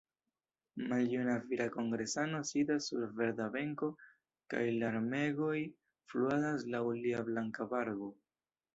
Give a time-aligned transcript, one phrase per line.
[0.91, 3.91] Maljuna vira kongresano sidas sur verda benko
[4.55, 5.55] kaj larmegoj
[6.11, 8.15] fluadas laŭ lia blanka barbo.